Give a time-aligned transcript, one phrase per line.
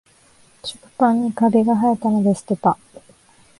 [0.63, 2.75] 食パンにカビがはえたので捨てた